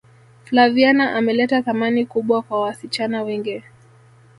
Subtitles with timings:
[0.45, 3.63] flaviana ameleta thamani kubwa kwa wasichana wengi